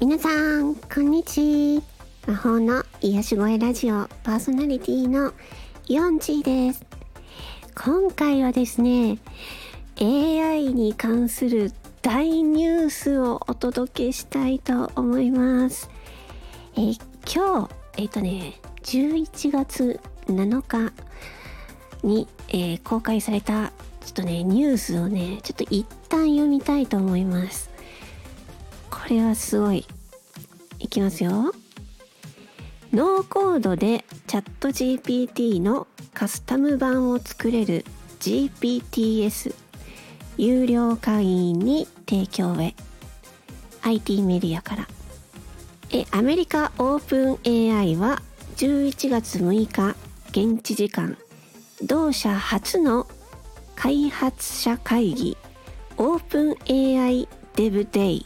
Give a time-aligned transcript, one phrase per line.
[0.00, 1.82] 皆さんこんにちは。
[2.26, 5.34] 魔法の癒し声ラジオパーソナリティの
[5.88, 6.86] ヨンチーです。
[7.74, 9.18] 今回はですね
[10.00, 15.90] AI に関する大ニュースをお届けしたいと思います。
[16.78, 16.92] え
[17.30, 20.94] 今日えっ、とね11月7日
[22.02, 23.72] に、えー、公開されたちょ
[24.08, 27.69] っとねニュースをねちょっと一旦読みたいと思います。
[29.10, 29.84] これはすごい。
[30.78, 31.52] いきますよ。
[32.92, 37.84] ノーコードでチャット GPT のカスタム版を作れる
[38.20, 39.52] GPTS
[40.36, 42.76] 有料会員に提供へ。
[43.82, 44.86] IT メディアから。
[45.90, 48.22] えアメリカオープン AI は
[48.58, 49.96] 11月6日
[50.30, 51.18] 現地時間。
[51.82, 53.08] 同社初の
[53.74, 55.36] 開発者会議
[55.96, 58.24] オープン AI Dev Day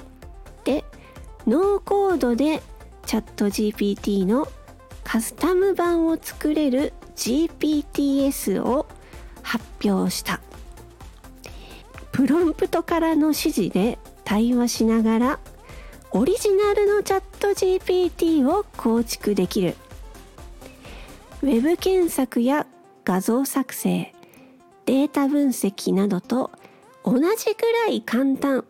[1.47, 2.62] ノーコードで
[3.05, 4.48] チャット GPT の
[5.03, 8.86] カスタム版を作れる GPTS を
[9.42, 10.41] 発表した。
[12.12, 15.41] プロンプトからの指示で対話しながら
[16.12, 19.77] オリジナルのチャット GPT を構築できる。
[21.42, 22.67] ウェブ検索や
[23.05, 24.14] 画像作成
[24.86, 26.51] データ分析などと
[27.05, 28.64] 同じくらい簡単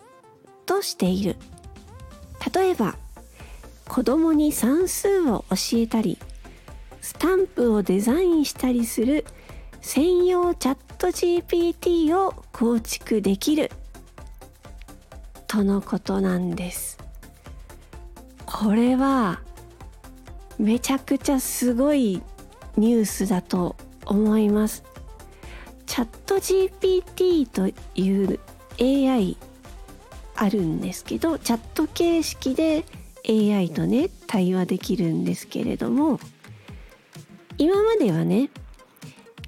[0.67, 1.37] としている。
[2.53, 2.97] 例えば
[3.89, 6.19] 子供に算数を教えたり
[7.01, 9.25] スタンプをデザインしたりする
[9.81, 13.71] 専用チャット GPT を構築できる。
[15.47, 16.99] とのことなんです。
[18.47, 19.43] これは
[20.59, 22.23] めちゃくちゃすごい
[22.77, 24.83] ニュースだと思います。
[25.85, 28.41] チャット GPT という
[28.81, 29.37] AI
[30.37, 32.85] あるんですけどチャット形式で
[33.29, 36.21] AI とね対話できるんですけれども
[37.57, 38.51] 今まではね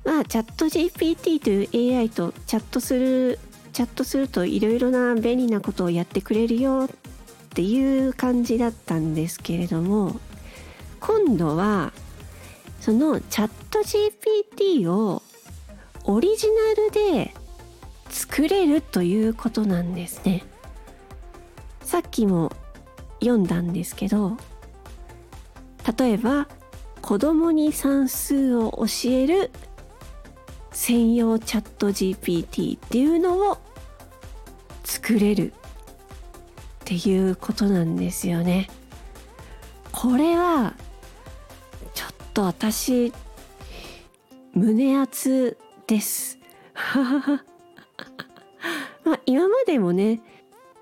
[0.05, 3.39] まあチャット GPT という AI とチャットする
[3.73, 10.19] チャットするといろいろな便利なことをやってくれるよっていう感じだったんですけれども
[11.01, 11.93] 今度は
[12.81, 15.23] そのチャット GPT を
[16.05, 17.35] オリジナルで
[18.09, 20.45] 作れるということなんですね。
[21.97, 22.53] さっきも
[23.21, 24.37] 読んだんですけど
[25.99, 26.47] 例えば
[27.01, 29.51] 子供に算数を教える
[30.73, 33.57] 専用チャット GPT っていうのを
[34.85, 35.55] 作れるっ
[36.85, 38.69] ていうことなんですよね。
[39.91, 40.75] これは
[41.95, 43.11] ちょっと私
[44.53, 46.39] 胸熱です。
[49.03, 50.21] まあ今までもね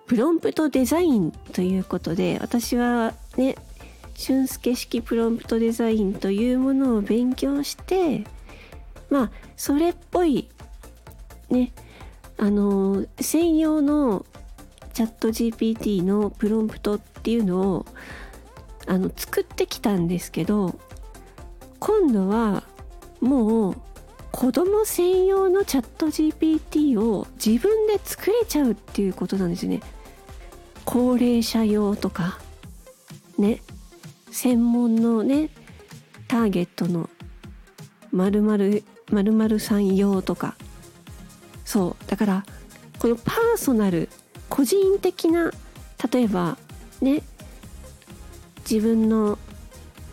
[0.07, 3.57] プロンプトデザインということで私はね
[4.15, 8.25] 俊介式プロンプトデザインというものを勉強して
[9.11, 10.49] まあそれっぽい
[11.51, 11.73] ね
[12.37, 14.27] あの専用の
[14.93, 17.87] チャット GPT のプロンプトっていうのを
[18.87, 20.79] あの作ってきたんですけど
[21.81, 22.63] 今度は
[23.21, 23.77] もう
[24.31, 29.81] 子供専用のチャット GPT を自分で作れちゃうっていうことなんですよね。
[30.85, 32.39] 高齢者用とか
[33.39, 33.61] ね
[34.31, 35.51] 専門のね
[36.29, 37.09] ターゲットの
[38.13, 40.57] 〇〇〇〇さん用とか
[41.65, 42.47] そうだから
[42.99, 44.09] このパーソナル
[44.49, 45.51] 個人的な
[46.13, 46.57] 例えば
[47.01, 47.23] ね
[48.69, 49.39] 自分の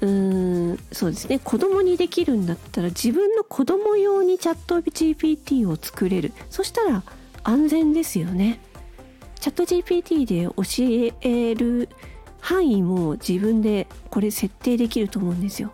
[0.01, 7.03] うーんそうですね子供にできるんだったら自分の子供用にチャット GPT を作れるそしたら
[7.43, 8.59] 安全ですよね。
[9.41, 11.89] チャット GPT で教える
[12.39, 15.73] 範囲も自分でこれ設定できると思うんですよ。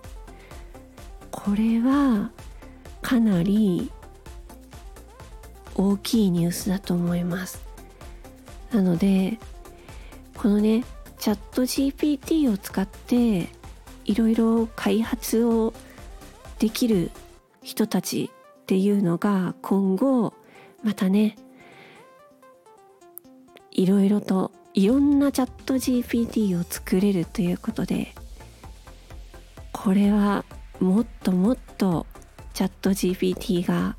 [1.32, 2.32] これは
[3.02, 3.92] かなり
[5.76, 7.62] 大きいニュースだと思います。
[8.72, 9.38] なので
[10.38, 10.86] このね
[11.20, 13.50] チャット GPT を使って
[14.06, 15.74] いろいろ開発を
[16.60, 17.12] できる
[17.64, 18.32] 人たち
[18.62, 20.34] っていうのが今後
[20.84, 21.36] またね
[23.78, 28.14] いろいろといろんなチャット GPT を作れるということで
[29.72, 30.44] これは
[30.80, 32.08] もっともっと
[32.54, 33.96] チャット GPT が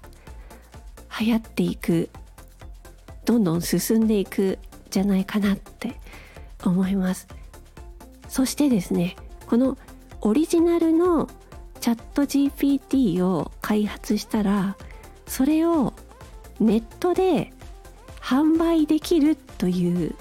[1.21, 2.11] 流行っていく
[3.25, 4.59] どんどん進んでいく
[4.91, 5.95] じゃないかなって
[6.65, 7.29] 思います。
[8.29, 9.17] そしてですね
[9.47, 9.79] この
[10.21, 11.29] オリジナルの
[11.81, 14.77] チャット GPT を開発したら
[15.27, 15.95] それを
[16.59, 17.53] ネットで
[18.21, 20.15] 販売できるっという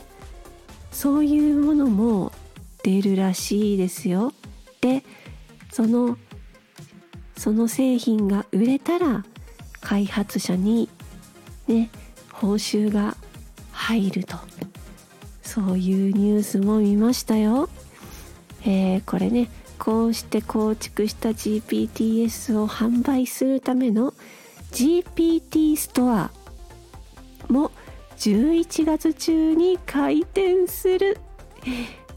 [0.92, 2.31] そういうものも
[2.84, 4.34] 出るらしいですよ。
[4.81, 5.04] で
[5.72, 6.18] その
[7.38, 9.24] その製品が売れたら
[9.80, 10.89] 開発者に
[11.68, 11.89] ね
[12.31, 13.16] 報酬が
[13.72, 14.38] 入ると
[15.44, 17.69] そういうニュースも見ましたよ。
[18.66, 24.13] えー、これねこうして構築した GPTS を販売するための
[24.72, 26.31] GPT ストア
[27.50, 27.72] も
[28.18, 31.19] 11月中に開店する。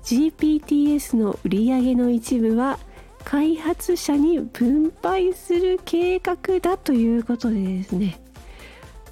[0.02, 2.78] GPTS の売り上げの一部は
[3.24, 8.18] 開発者に分配する計画だということでですね。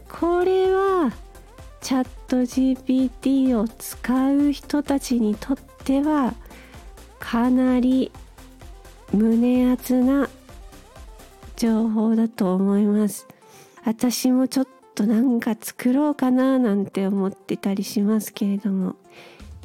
[0.09, 1.13] これは
[1.83, 6.35] チャット GPT を使う人たちにとっては
[7.21, 8.11] かなり
[9.13, 10.29] 胸熱な
[11.57, 13.27] 情報だと思います。
[13.85, 18.97] 私もちょっとなんか作ろうかななんて思ってたりしますけれども。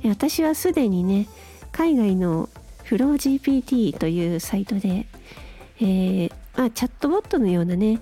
[0.05, 1.27] 私はすでにね
[1.71, 2.49] 海外の
[2.83, 5.07] フロー GPT というサイトで、
[5.79, 8.01] えーまあ、チャットボットのようなね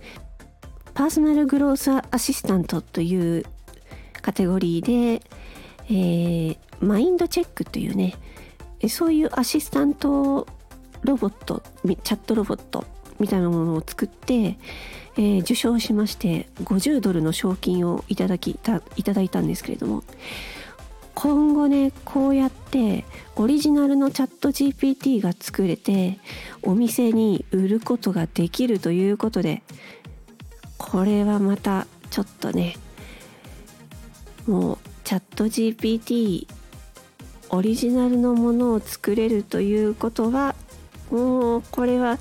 [0.95, 3.45] パーソナルグロースアシスタントという
[4.21, 5.21] カテゴリーで、
[5.85, 8.15] えー、マインドチェックというね
[8.89, 10.47] そういうアシスタント
[11.03, 12.83] ロボットチャットロボット
[13.21, 20.03] みたいなものを作って、えー、受賞しまして50ドルの賞金をいただきたいただいたんですけれども
[21.13, 26.19] 今後ねこうやってオリジナルのチャット GPT が作れて
[26.63, 29.61] お店に売ることができるということで
[30.77, 32.75] これはまたちょっとね
[34.47, 36.47] もうチャット GPT
[37.49, 40.55] オリジナルのものを作れるということは
[41.11, 42.17] もうこれは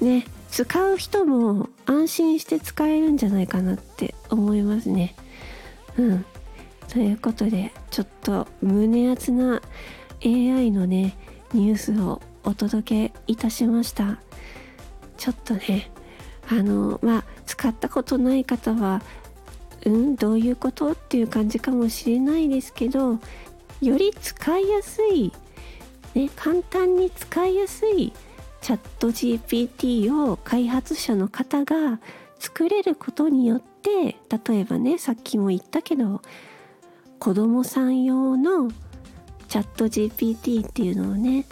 [0.00, 5.14] ね使う人も安心して使えるんじゃないかなって思いますね。
[5.96, 6.24] うん。
[6.88, 9.60] ということでちょっと胸熱な
[10.24, 11.16] AI のね
[11.52, 14.18] ニュースをお届けいたしました。
[15.16, 15.90] ちょっとね
[16.50, 19.02] あのまあ使ったことない方は
[19.84, 23.18] うんどういうことっていう感じかもしれないですけど
[23.80, 25.32] より使いやすい、
[26.14, 28.12] ね、簡単に使いやすい
[28.60, 32.00] チャット GPT を開発者の方が
[32.38, 34.16] 作れることによって
[34.50, 36.22] 例えばねさっきも言ったけど
[37.18, 38.70] 子供さん用の
[39.48, 41.46] チャット GPT っていうのをね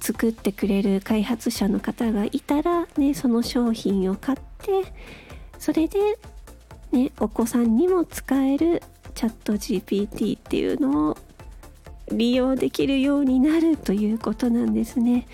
[0.00, 4.92] 作ってくれる開発者の方がいたらねその商品を買って
[5.58, 5.98] それで
[6.92, 8.82] ねお子さんにも使える
[9.14, 11.16] チャット GPT っていうのを
[12.12, 15.26] 利用できるようになるということなんですね。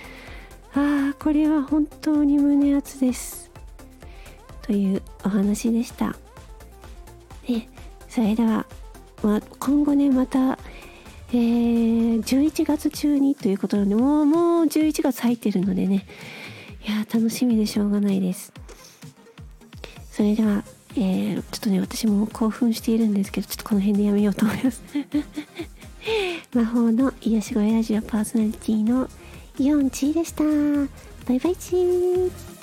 [0.77, 3.51] ああこれは本当に胸熱です。
[4.63, 6.17] というお話でした。
[7.49, 7.69] ね、
[8.09, 8.67] それでは、
[9.23, 10.59] まあ、今後ねまた、
[11.31, 16.07] えー、11月中にということなのでもうもう11月入ってるのでね
[16.87, 18.53] いや楽しみでしょうがないです。
[20.11, 20.65] それでは、
[20.97, 24.83] えー、ちょっとね私も興奮しているんですけどちょっとこの辺でやめようと思います。
[26.55, 29.09] 魔法の癒し声ラジオパーソナリティの
[29.57, 30.43] イオンチーでした。
[31.29, 32.54] バイバイチー